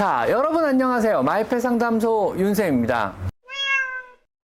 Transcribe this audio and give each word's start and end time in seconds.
자, 0.00 0.24
여러분 0.30 0.64
안녕하세요. 0.64 1.22
마이펫 1.22 1.60
상담소 1.60 2.34
윤쌤입니다. 2.38 3.12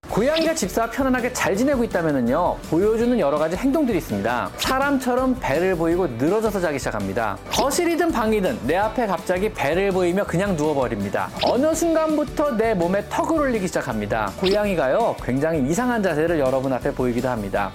고양이가 0.07 0.53
집사와 0.53 0.91
편안하게 0.91 1.33
잘 1.33 1.55
지내고 1.55 1.83
있다면요 1.85 2.57
보여주는 2.69 3.19
여러 3.19 3.39
가지 3.39 3.55
행동들이 3.55 3.97
있습니다. 3.97 4.51
사람처럼 4.57 5.37
배를 5.39 5.75
보이고 5.75 6.05
늘어져서 6.05 6.59
자기 6.59 6.77
시작합니다. 6.77 7.39
거실이든 7.51 8.11
방이든 8.11 8.59
내 8.67 8.75
앞에 8.75 9.07
갑자기 9.07 9.51
배를 9.51 9.89
보이며 9.89 10.23
그냥 10.23 10.55
누워버립니다. 10.55 11.31
어느 11.43 11.73
순간부터 11.73 12.51
내 12.51 12.75
몸에 12.75 13.03
턱을 13.09 13.39
올리기 13.39 13.65
시작합니다. 13.65 14.31
고양이가요 14.39 15.15
굉장히 15.23 15.67
이상한 15.67 16.03
자세를 16.03 16.37
여러분 16.37 16.71
앞에 16.73 16.91
보이기도 16.91 17.27
합니다. 17.27 17.71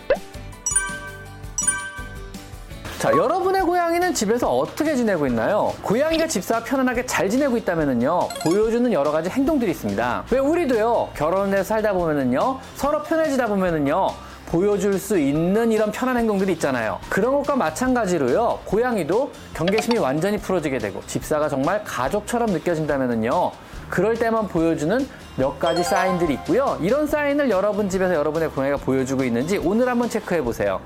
자, 3.04 3.10
여러분의 3.10 3.60
고양이는 3.60 4.14
집에서 4.14 4.50
어떻게 4.50 4.96
지내고 4.96 5.26
있나요? 5.26 5.74
고양이가 5.82 6.26
집사와 6.26 6.64
편안하게 6.64 7.04
잘 7.04 7.28
지내고 7.28 7.58
있다면요 7.58 8.30
보여주는 8.42 8.90
여러 8.94 9.12
가지 9.12 9.28
행동들이 9.28 9.72
있습니다. 9.72 10.24
왜 10.30 10.38
우리도요, 10.38 11.10
결혼을 11.14 11.52
해서 11.52 11.64
살다 11.64 11.92
보면은요, 11.92 12.60
서로 12.76 13.02
편해지다 13.02 13.48
보면은요, 13.48 14.08
보여줄 14.46 14.98
수 14.98 15.18
있는 15.18 15.70
이런 15.70 15.92
편한 15.92 16.16
행동들이 16.16 16.54
있잖아요. 16.54 16.98
그런 17.10 17.34
것과 17.34 17.56
마찬가지로요, 17.56 18.60
고양이도 18.64 19.32
경계심이 19.52 19.98
완전히 19.98 20.38
풀어지게 20.38 20.78
되고, 20.78 21.02
집사가 21.06 21.50
정말 21.50 21.84
가족처럼 21.84 22.52
느껴진다면은요, 22.52 23.52
그럴 23.90 24.14
때만 24.14 24.48
보여주는 24.48 25.06
몇 25.36 25.58
가지 25.58 25.84
사인들이 25.84 26.32
있고요. 26.32 26.78
이런 26.80 27.06
사인을 27.06 27.50
여러분 27.50 27.90
집에서 27.90 28.14
여러분의 28.14 28.48
고양이가 28.52 28.78
보여주고 28.78 29.24
있는지 29.24 29.58
오늘 29.58 29.90
한번 29.90 30.08
체크해 30.08 30.40
보세요. 30.40 30.80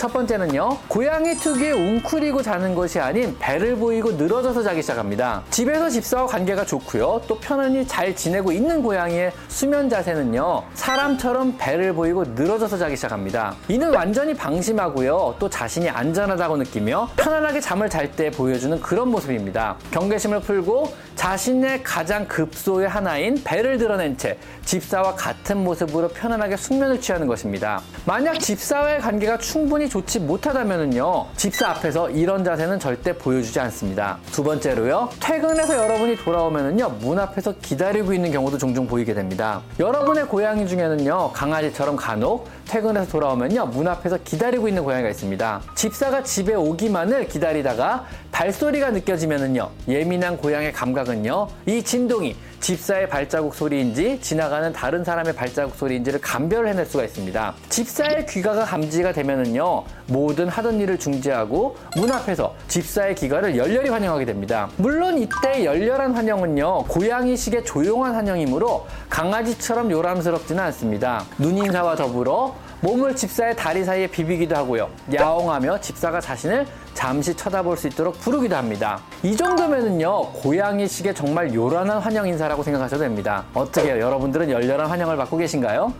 첫 0.00 0.14
번째는요. 0.14 0.78
고양이 0.88 1.34
특유의 1.34 1.72
웅크리고 1.74 2.40
자는 2.40 2.74
것이 2.74 2.98
아닌 2.98 3.36
배를 3.38 3.76
보이고 3.76 4.12
늘어져서 4.12 4.62
자기 4.62 4.80
시작합니다. 4.80 5.42
집에서 5.50 5.90
집사와 5.90 6.26
관계가 6.26 6.64
좋고요. 6.64 7.20
또 7.28 7.38
편안히 7.38 7.86
잘 7.86 8.16
지내고 8.16 8.50
있는 8.50 8.82
고양이의 8.82 9.30
수면 9.48 9.90
자세는요. 9.90 10.62
사람처럼 10.72 11.56
배를 11.58 11.92
보이고 11.92 12.24
늘어져서 12.24 12.78
자기 12.78 12.96
시작합니다. 12.96 13.54
이는 13.68 13.94
완전히 13.94 14.32
방심하고요. 14.32 15.36
또 15.38 15.50
자신이 15.50 15.90
안전하다고 15.90 16.56
느끼며 16.56 17.10
편안하게 17.18 17.60
잠을 17.60 17.90
잘 17.90 18.10
때 18.12 18.30
보여주는 18.30 18.80
그런 18.80 19.08
모습입니다. 19.08 19.76
경계심을 19.90 20.40
풀고 20.40 20.94
자신의 21.20 21.82
가장 21.82 22.26
급소의 22.26 22.88
하나인 22.88 23.38
배를 23.44 23.76
드러낸 23.76 24.16
채 24.16 24.38
집사와 24.64 25.16
같은 25.16 25.62
모습으로 25.62 26.08
편안하게 26.08 26.56
숙면을 26.56 26.98
취하는 26.98 27.26
것입니다. 27.26 27.82
만약 28.06 28.40
집사와의 28.40 29.00
관계가 29.00 29.36
충분히 29.36 29.86
좋지 29.86 30.20
못하다면요 30.20 31.26
집사 31.36 31.68
앞에서 31.68 32.08
이런 32.08 32.42
자세는 32.42 32.80
절대 32.80 33.12
보여주지 33.18 33.60
않습니다. 33.60 34.16
두 34.32 34.42
번째로요 34.42 35.10
퇴근해서 35.20 35.76
여러분이 35.76 36.16
돌아오면은요 36.16 36.88
문 37.00 37.18
앞에서 37.18 37.52
기다리고 37.60 38.14
있는 38.14 38.32
경우도 38.32 38.56
종종 38.56 38.86
보이게 38.86 39.12
됩니다. 39.12 39.60
여러분의 39.78 40.26
고양이 40.26 40.66
중에는요 40.66 41.32
강아지처럼 41.32 41.96
간혹 41.96 42.48
퇴근해서 42.66 43.10
돌아오면요 43.10 43.66
문 43.66 43.88
앞에서 43.88 44.16
기다리고 44.24 44.68
있는 44.68 44.84
고양이가 44.84 45.10
있습니다. 45.10 45.60
집사가 45.74 46.22
집에 46.22 46.54
오기만을 46.54 47.28
기다리다가 47.28 48.06
발소리가 48.32 48.90
느껴지면은요 48.92 49.68
예민한 49.86 50.38
고양이의 50.38 50.72
감각 50.72 51.09
은요 51.10 51.48
이 51.66 51.82
진동이 51.82 52.36
집사의 52.60 53.08
발자국 53.08 53.54
소리인지 53.54 54.20
지나가는 54.20 54.70
다른 54.72 55.02
사람의 55.02 55.34
발자국 55.34 55.76
소리인지를 55.76 56.20
감별해낼 56.20 56.84
수가 56.84 57.04
있습니다. 57.04 57.54
집사의 57.70 58.26
귀가가 58.26 58.64
감지가 58.64 59.12
되면은요 59.12 59.84
모든 60.06 60.48
하던 60.48 60.78
일을 60.80 60.98
중지하고 60.98 61.76
문 61.96 62.12
앞에서 62.12 62.54
집사의 62.68 63.14
귀가를 63.14 63.56
열렬히 63.56 63.88
환영하게 63.88 64.26
됩니다. 64.26 64.68
물론 64.76 65.18
이때 65.18 65.64
열렬한 65.64 66.12
환영은요 66.12 66.84
고양이식의 66.84 67.64
조용한 67.64 68.14
환영이므로 68.14 68.86
강아지처럼 69.08 69.90
요람스럽지는 69.90 70.62
않습니다. 70.64 71.24
눈인사와 71.38 71.96
더불어 71.96 72.54
몸을 72.82 73.14
집사의 73.14 73.56
다리 73.56 73.84
사이에 73.84 74.06
비비기도 74.06 74.56
하고요. 74.56 74.88
야옹하며 75.14 75.80
집사가 75.80 76.20
자신을 76.20 76.66
잠시 77.00 77.34
쳐다볼 77.34 77.78
수 77.78 77.86
있도록 77.86 78.20
부르기도 78.20 78.56
합니다. 78.56 79.00
이 79.22 79.34
정도면은요, 79.34 80.32
고양이식의 80.32 81.14
정말 81.14 81.54
요란한 81.54 81.98
환영 81.98 82.28
인사라고 82.28 82.62
생각하셔도 82.62 83.02
됩니다. 83.02 83.42
어떻게 83.54 83.92
요 83.92 84.00
여러분들은 84.00 84.50
열렬한 84.50 84.86
환영을 84.86 85.16
받고 85.16 85.38
계신가요? 85.38 85.94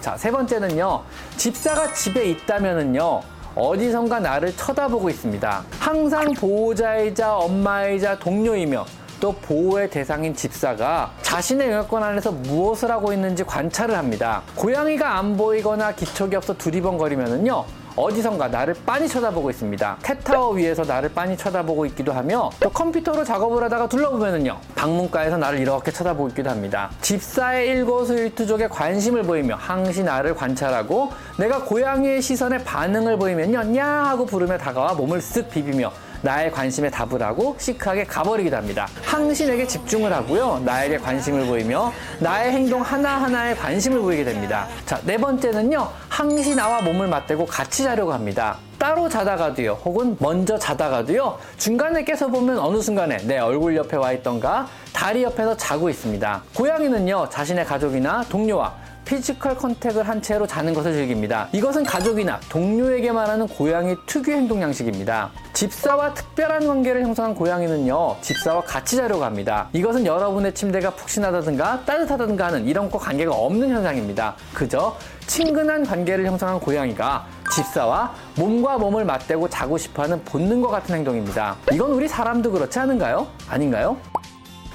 자, 0.00 0.16
세 0.16 0.32
번째는요, 0.32 1.02
집사가 1.36 1.92
집에 1.92 2.24
있다면은요, 2.30 3.20
어디선가 3.54 4.18
나를 4.18 4.56
쳐다보고 4.56 5.08
있습니다. 5.08 5.62
항상 5.78 6.34
보호자이자 6.34 7.36
엄마이자 7.36 8.18
동료이며 8.18 8.84
또 9.20 9.32
보호의 9.34 9.88
대상인 9.88 10.34
집사가 10.34 11.12
자신의 11.22 11.68
영역권 11.70 12.02
안에서 12.02 12.32
무엇을 12.32 12.90
하고 12.90 13.12
있는지 13.12 13.44
관찰을 13.44 13.96
합니다. 13.96 14.42
고양이가 14.56 15.16
안 15.16 15.36
보이거나 15.36 15.92
기척이 15.92 16.34
없어 16.34 16.54
두리번거리면은요. 16.58 17.83
어디선가 17.96 18.48
나를 18.48 18.74
빤히 18.84 19.08
쳐다보고 19.08 19.50
있습니다. 19.50 19.98
캣타워 20.02 20.54
위에서 20.54 20.82
나를 20.82 21.10
빤히 21.10 21.36
쳐다보고 21.36 21.86
있기도 21.86 22.12
하며 22.12 22.50
또 22.58 22.68
컴퓨터로 22.70 23.22
작업을 23.22 23.62
하다가 23.62 23.88
둘러보면은요. 23.88 24.58
방문가에서 24.74 25.36
나를 25.36 25.60
이렇게 25.60 25.92
쳐다보고 25.92 26.28
있기도 26.30 26.50
합니다. 26.50 26.90
집사의 27.00 27.68
일거수일투족에 27.68 28.66
관심을 28.68 29.22
보이며 29.22 29.54
항시 29.54 30.02
나를 30.02 30.34
관찰하고 30.34 31.12
내가 31.38 31.62
고양이의 31.64 32.20
시선에 32.20 32.58
반응을 32.58 33.16
보이면요. 33.16 33.62
냐 33.62 33.86
하고 33.86 34.26
부르며 34.26 34.58
다가와 34.58 34.94
몸을 34.94 35.20
쓱 35.20 35.50
비비며 35.50 35.92
나의 36.22 36.50
관심에 36.50 36.90
답을 36.90 37.22
하고 37.22 37.56
시크하게 37.58 38.04
가버리기도 38.04 38.56
합니다. 38.56 38.88
항신에게 39.02 39.66
집중을 39.66 40.12
하고요. 40.12 40.62
나에게 40.64 40.98
관심을 40.98 41.46
보이며 41.46 41.92
나의 42.20 42.52
행동 42.52 42.80
하나하나에 42.82 43.54
관심을 43.54 44.00
보이게 44.00 44.24
됩니다. 44.24 44.66
자, 44.86 45.00
네 45.04 45.16
번째는요. 45.16 45.88
항시 46.08 46.54
나와 46.54 46.80
몸을 46.80 47.08
맞대고 47.08 47.46
같이 47.46 47.82
자려고 47.84 48.12
합니다. 48.12 48.58
따로 48.78 49.08
자다가도요, 49.08 49.80
혹은 49.84 50.16
먼저 50.20 50.58
자다가도요, 50.58 51.38
중간에 51.56 52.04
깨서 52.04 52.28
보면 52.28 52.58
어느 52.58 52.82
순간에 52.82 53.16
내 53.18 53.38
얼굴 53.38 53.76
옆에 53.76 53.96
와 53.96 54.12
있던가 54.12 54.66
다리 54.92 55.22
옆에서 55.22 55.56
자고 55.56 55.88
있습니다. 55.88 56.42
고양이는요, 56.54 57.28
자신의 57.30 57.64
가족이나 57.64 58.24
동료와 58.28 58.74
physical 59.04 59.56
contact를 59.56 60.08
한 60.08 60.20
채로 60.22 60.46
자는 60.46 60.74
것을 60.74 60.92
즐깁니다. 60.92 61.48
이것은 61.52 61.84
가족이나 61.84 62.40
동료에게만 62.48 63.28
하는 63.28 63.46
고양이 63.46 63.96
특유 64.06 64.32
행동 64.32 64.62
양식입니다. 64.62 65.30
집사와 65.52 66.14
특별한 66.14 66.66
관계를 66.66 67.02
형성한 67.02 67.34
고양이는요, 67.34 68.16
집사와 68.20 68.62
같이 68.62 68.96
자려고 68.96 69.24
합니다. 69.24 69.68
이것은 69.72 70.06
여러분의 70.06 70.54
침대가 70.54 70.90
푹신하다든가 70.90 71.84
따뜻하다든가 71.84 72.46
하는 72.46 72.66
이런 72.66 72.90
거 72.90 72.98
관계가 72.98 73.32
없는 73.32 73.70
현상입니다. 73.70 74.34
그저 74.52 74.96
친근한 75.26 75.84
관계를 75.84 76.26
형성한 76.26 76.60
고양이가 76.60 77.26
집사와 77.54 78.14
몸과 78.36 78.78
몸을 78.78 79.04
맞대고 79.04 79.48
자고 79.48 79.78
싶어 79.78 80.02
하는 80.02 80.22
본능과 80.24 80.68
같은 80.68 80.94
행동입니다. 80.96 81.56
이건 81.72 81.92
우리 81.92 82.08
사람도 82.08 82.50
그렇지 82.50 82.78
않은가요? 82.78 83.26
아닌가요? 83.48 83.96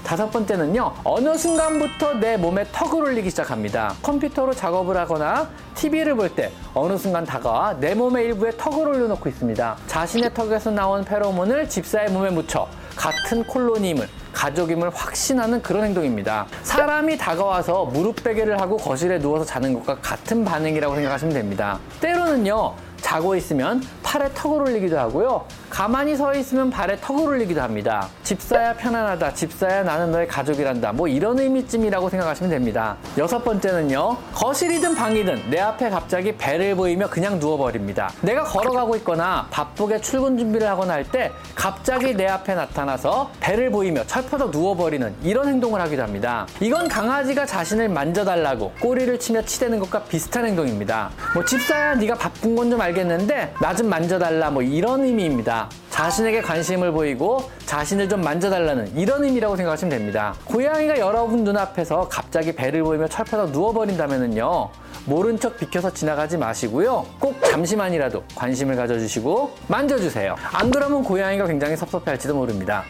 다섯 0.09 0.28
번째는요, 0.31 0.92
어느 1.03 1.38
순간부터 1.38 2.16
내 2.16 2.36
몸에 2.36 2.66
턱을 2.72 3.03
올리기 3.03 3.30
시작합니다. 3.30 3.94
컴퓨터로 4.02 4.56
작업을 4.56 4.97
하거나 4.97 5.47
TV를 5.75 6.16
볼 6.16 6.30
때 6.36 6.52
어느 6.74 6.97
순간 6.97 7.24
다가와 7.24 7.75
내 7.80 7.94
몸의 7.94 8.25
일부에 8.25 8.50
턱을 8.58 8.88
올려놓고 8.88 9.30
있습니다. 9.30 9.78
자신의 9.86 10.34
턱에서 10.34 10.72
나온 10.72 11.06
페로몬을 11.06 11.69
집사의 11.69 12.09
몸에 12.09 12.31
묻혀 12.31 12.68
같은 12.96 13.44
콜로니임을 13.44 14.09
가족임을 14.34 14.90
확신하는 14.90 15.62
그런 15.62 15.84
행동입니다. 15.84 16.48
사람이 16.64 17.16
다가와서 17.19 17.86
무릎 17.86 18.24
베개를 18.24 18.59
하고 18.59 18.78
거실에 18.78 19.19
누워서 19.19 19.46
자는 19.46 19.75
것과 19.75 20.00
같은 20.02 20.44
반응이라고 20.44 20.96
생각하시면 20.96 21.36
됩니다. 21.36 21.78
때로는요, 22.02 22.74
자고 23.00 23.36
있으면 23.36 23.84
팔에 24.02 24.31
턱을 24.34 24.62
올리기도 24.62 24.98
하고요. 24.98 25.46
가만히 25.79 26.17
서 26.17 26.34
있으면 26.34 26.69
발에 26.69 26.97
턱을 27.00 27.25
올리기도 27.25 27.62
합니다. 27.62 28.09
집사야 28.23 28.73
편안하다. 28.73 29.34
집사야 29.34 29.81
나는 29.84 30.12
너의 30.12 30.27
가족이란다. 30.27 30.92
뭐 30.92 31.07
이런 31.07 31.39
의미쯤이라고 31.39 32.09
생각하시면 32.09 32.50
됩니다. 32.50 32.98
여섯 33.18 33.42
번째는요. 33.45 34.18
거실이든 34.33 34.94
방이든 34.94 35.50
내 35.50 35.62
앞에 35.62 35.89
갑자기 35.89 36.36
배를 36.36 36.75
보이며 36.75 37.07
그냥 37.09 37.39
누워버립니다. 37.39 38.12
내가 38.19 38.44
걸어가고 38.44 38.98
있거나 38.98 39.48
바쁘게 39.51 40.01
출근 40.01 40.38
준비를 40.38 40.68
하거나 40.68 40.95
할 40.95 41.06
때 41.09 41.31
갑자기 41.56 42.13
내 42.13 42.27
앞에 42.27 42.56
나타나서 42.56 43.31
배를 43.39 43.71
보이며 43.71 44.04
철퍼덕 44.06 44.51
누워버리는 44.51 45.15
이런 45.24 45.48
행동을 45.48 45.80
하기도 45.80 46.04
합니다. 46.04 46.45
이건 46.59 46.89
강아지가 46.89 47.45
자신을 47.45 47.88
만져달라고 47.88 48.74
꼬리를 48.81 49.18
치며 49.18 49.44
치대는 49.44 49.80
것과 49.80 50.04
비슷한 50.04 50.45
행동입니다. 50.45 51.09
뭐 51.33 51.45
집사야 51.45 51.95
네가 51.95 52.15
바쁜 52.15 52.57
건 52.57 52.69
좀 52.69 52.81
알겠는데 52.81 53.54
나 53.62 53.74
좀 53.74 53.88
만져달라 53.88 54.50
뭐 54.50 54.62
이런 54.62 55.06
의미입니다. 55.06 55.69
자신에게 56.00 56.42
관심을 56.42 56.94
보이고 56.94 57.51
자신을 57.66 58.07
좀 58.07 58.22
만져달라는 58.22 58.96
이런 58.96 59.22
의미라고 59.25 59.57
생각하시면 59.57 59.90
됩니다. 59.90 60.34
고양이가 60.46 60.98
여러분 60.98 61.44
눈앞에서 61.44 62.07
갑자기 62.07 62.56
배를 62.56 62.84
보이며 62.84 63.10
철퍼덕 63.10 63.51
누워버린다면요. 63.51 64.69
모른 65.04 65.38
척 65.38 65.57
비켜서 65.57 65.94
지나가지 65.94 66.38
마시고요. 66.38 67.06
꼭 67.19 67.44
잠시만이라도 67.44 68.24
관심을 68.34 68.78
가져주시고 68.78 69.51
만져주세요. 69.68 70.38
안 70.54 70.72
그러면 70.72 71.04
고양이가 71.04 71.48
굉장히 71.48 71.75
섭섭해할지도 71.75 72.34
모릅니다. 72.34 72.86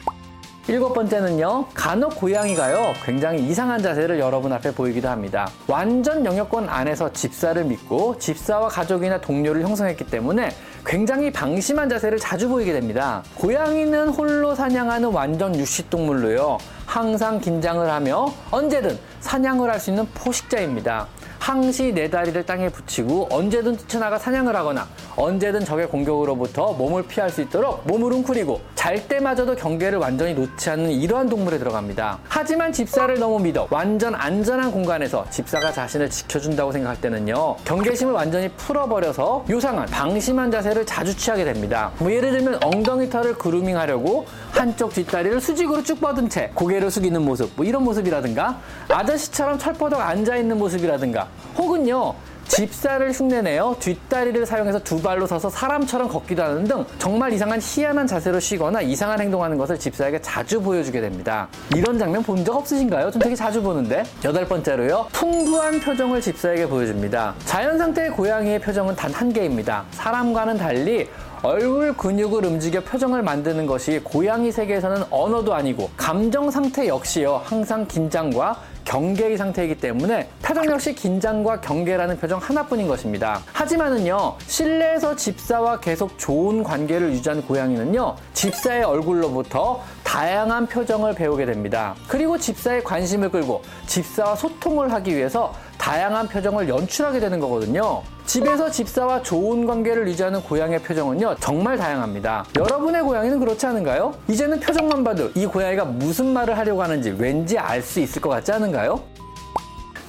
일곱 0.70 0.94
번째는요, 0.94 1.66
간혹 1.74 2.16
고양이가요, 2.16 2.94
굉장히 3.04 3.42
이상한 3.42 3.82
자세를 3.82 4.20
여러분 4.20 4.54
앞에 4.54 4.72
보이기도 4.72 5.10
합니다. 5.10 5.50
완전 5.66 6.24
영역권 6.24 6.70
안에서 6.70 7.12
집사를 7.12 7.64
믿고 7.64 8.20
집사와 8.20 8.68
가족이나 8.68 9.20
동료를 9.20 9.64
형성했기 9.64 10.06
때문에 10.06 10.52
굉장히 10.86 11.32
방심한 11.32 11.90
자세를 11.90 12.20
자주 12.20 12.48
보이게 12.48 12.72
됩니다. 12.72 13.24
고양이는 13.34 14.10
홀로 14.10 14.54
사냥하는 14.54 15.10
완전 15.10 15.58
육식동물로요, 15.58 16.60
항상 16.86 17.40
긴장을 17.40 17.90
하며 17.90 18.32
언제든 18.52 18.96
사냥을 19.22 19.72
할 19.72 19.80
수 19.80 19.90
있는 19.90 20.06
포식자입니다. 20.14 21.08
항시 21.40 21.94
네 21.94 22.10
다리를 22.10 22.46
땅에 22.46 22.70
붙이고 22.70 23.28
언제든 23.32 23.78
뛰쳐나가 23.78 24.20
사냥을 24.20 24.56
하거나 24.56 24.86
언제든 25.20 25.66
적의 25.66 25.90
공격으로부터 25.90 26.72
몸을 26.72 27.04
피할 27.04 27.30
수 27.30 27.42
있도록 27.42 27.86
몸을 27.86 28.14
웅크리고 28.14 28.62
잘 28.74 29.06
때마저도 29.06 29.58
경계를 29.58 30.00
완전히 30.00 30.34
놓지 30.34 30.70
않는 30.70 30.92
이러한 30.92 31.28
동물에 31.28 31.58
들어갑니다. 31.58 32.20
하지만 32.30 32.72
집사를 32.72 33.20
너무 33.20 33.38
믿어 33.38 33.68
완전 33.70 34.16
안전한 34.16 34.72
공간에서 34.72 35.30
집사가 35.30 35.74
자신을 35.74 36.10
지켜준다고 36.10 36.72
생각할 36.72 37.02
때는요 37.02 37.58
경계심을 37.66 38.14
완전히 38.14 38.48
풀어버려서 38.50 39.44
요상한 39.50 39.88
방심한 39.88 40.50
자세를 40.52 40.86
자주 40.86 41.16
취하게 41.16 41.44
됩니다. 41.44 41.92
뭐 42.00 42.10
예를 42.14 42.32
들면 42.32 42.64
엉덩이 42.64 43.10
털을 43.10 43.38
그루밍하려고 43.38 44.26
한쪽 44.52 44.94
뒷다리를 44.94 45.42
수직으로 45.42 45.84
쭉 45.84 46.00
뻗은 46.00 46.30
채 46.30 46.50
고개를 46.56 46.90
숙이는 46.90 47.22
모습 47.26 47.52
뭐 47.58 47.66
이런 47.66 47.84
모습이라든가 47.84 48.58
아저씨처럼 48.88 49.60
철퍼덕 49.60 50.00
앉아있는 50.00 50.58
모습이라든가 50.58 51.28
혹은요 51.58 52.29
집사를 52.50 53.12
흉내내어 53.12 53.76
뒷다리를 53.80 54.44
사용해서 54.46 54.80
두 54.80 55.00
발로 55.02 55.28
서서 55.28 55.50
사람처럼 55.50 56.10
걷기도 56.10 56.44
하는 56.44 56.64
등 56.64 56.84
정말 56.98 57.32
이상한 57.32 57.60
희한한 57.62 58.08
자세로 58.08 58.40
쉬거나 58.40 58.82
이상한 58.82 59.22
행동하는 59.22 59.56
것을 59.58 59.78
집사에게 59.80 60.20
자주 60.22 60.60
보여주게 60.62 61.00
됩니다. 61.00 61.48
이런 61.76 61.98
장면 62.00 62.24
본 62.24 62.40
적 62.44 62.56
없으신가요? 62.56 63.12
좀 63.12 63.22
되게 63.22 63.36
자주 63.36 63.62
보는데. 63.62 64.04
여덟 64.26 64.46
번째로요. 64.48 65.08
풍부한 65.12 65.80
표정을 65.82 66.22
집사에게 66.22 66.68
보여줍니다. 66.68 67.36
자연 67.46 67.78
상태의 67.78 68.10
고양이의 68.12 68.60
표정은 68.60 68.96
단 68.96 69.10
한 69.20 69.34
개입니다. 69.34 69.84
사람과는 69.92 70.58
달리 70.58 71.08
얼굴 71.42 71.96
근육을 71.96 72.46
움직여 72.46 72.82
표정을 72.82 73.22
만드는 73.22 73.66
것이 73.66 74.00
고양이 74.04 74.52
세계에서는 74.52 75.04
언어도 75.10 75.54
아니고 75.54 75.90
감정 75.98 76.52
상태 76.52 76.88
역시요 76.88 77.42
항상 77.46 77.86
긴장과 77.88 78.58
경계의 78.90 79.38
상태이기 79.38 79.78
때문에 79.78 80.28
표정 80.42 80.66
역시 80.66 80.96
긴장과 80.96 81.62
경계라는 81.62 82.18
표정 82.18 82.40
하나뿐인 82.40 82.88
것입니다. 82.88 83.44
하지만은요, 83.54 84.36
실내에서 84.48 85.16
집사와 85.16 85.80
계속 85.80 86.18
좋은 86.18 86.64
관계를 86.64 87.12
유지한 87.12 87.44
고양이는요, 87.44 88.16
집사의 88.34 88.84
얼굴로부터 88.84 89.84
다양한 90.04 90.66
표정을 90.66 91.14
배우게 91.14 91.46
됩니다. 91.46 91.94
그리고 92.08 92.40
집사의 92.40 92.84
관심을 92.84 93.30
끌고 93.30 93.62
집사와 93.86 94.36
소통을 94.36 94.92
하기 94.92 95.16
위해서 95.16 95.54
다양한 95.80 96.28
표정을 96.28 96.70
연출하게 96.70 97.20
되는 97.20 97.40
거거든요. 97.40 98.04
집에서 98.26 98.70
집사와 98.70 99.24
좋은 99.24 99.66
관계를 99.66 100.08
유지하는 100.10 100.44
고양이의 100.44 100.84
표정은요, 100.84 101.38
정말 101.40 101.78
다양합니다. 101.78 102.46
여러분의 102.60 103.02
고양이는 103.02 103.40
그렇지 103.40 103.66
않은가요? 103.66 104.14
이제는 104.28 104.60
표정만 104.60 105.04
봐도 105.04 105.32
이 105.34 105.48
고양이가 105.48 105.86
무슨 105.86 106.28
말을 106.34 106.56
하려고 106.56 106.84
하는지 106.84 107.16
왠지 107.18 107.58
알 107.58 107.82
수 107.82 108.02
있을 108.02 108.22
것 108.22 108.30
같지 108.30 108.52
않은가요? 108.52 109.02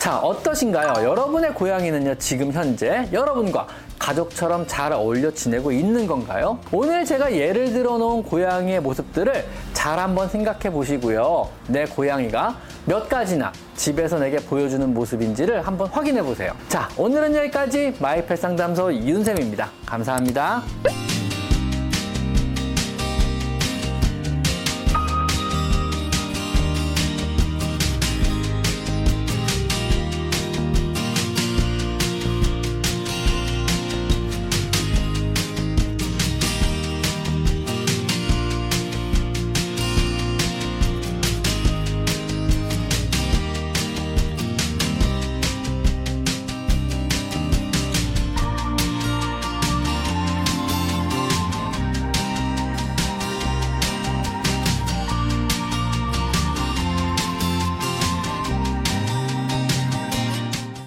자, 0.00 0.16
어떠신가요? 0.16 1.06
여러분의 1.06 1.52
고양이는요, 1.52 2.14
지금 2.14 2.50
현재 2.52 3.06
여러분과 3.12 3.66
가족처럼 3.98 4.66
잘 4.66 4.94
어울려 4.94 5.30
지내고 5.30 5.70
있는 5.70 6.06
건가요? 6.06 6.58
오늘 6.72 7.04
제가 7.04 7.36
예를 7.36 7.74
들어 7.74 7.98
놓은 7.98 8.22
고양이의 8.22 8.80
모습들을 8.80 9.44
잘 9.74 9.98
한번 9.98 10.26
생각해 10.30 10.70
보시고요. 10.70 11.50
내 11.68 11.84
고양이가 11.84 12.56
몇 12.86 13.10
가지나 13.10 13.52
집에서 13.76 14.18
내게 14.18 14.38
보여주는 14.38 14.94
모습인지를 14.94 15.66
한번 15.66 15.88
확인해 15.88 16.22
보세요. 16.22 16.54
자, 16.70 16.88
오늘은 16.96 17.36
여기까지 17.36 17.94
마이펫 18.00 18.38
상담소 18.38 18.92
이윤쌤입니다. 18.92 19.68
감사합니다. 19.84 20.62